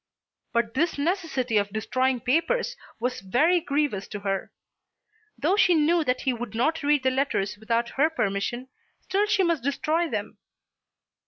But 0.51 0.73
this 0.73 0.97
necessity 0.97 1.57
of 1.59 1.69
destroying 1.69 2.21
papers 2.21 2.75
was 2.99 3.21
very 3.21 3.61
grievous 3.61 4.07
to 4.07 4.21
her. 4.21 4.51
Though 5.37 5.55
she 5.55 5.75
knew 5.75 6.03
that 6.05 6.21
he 6.21 6.33
would 6.33 6.55
not 6.55 6.81
read 6.81 7.03
the 7.03 7.11
letters 7.11 7.55
without 7.55 7.89
her 7.89 8.09
permission, 8.09 8.69
still 9.01 9.27
she 9.27 9.43
must 9.43 9.61
destroy 9.61 10.09
them. 10.09 10.39